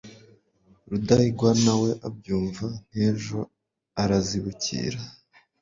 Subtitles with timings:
[0.89, 3.39] rudahigwa nawe abyumva nk'ejo,
[4.01, 4.99] arabizibukira